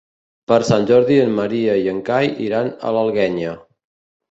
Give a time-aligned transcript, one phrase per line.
[0.51, 3.57] Per Sant Jordi en Maria i en Cai iran a l'Alguenya.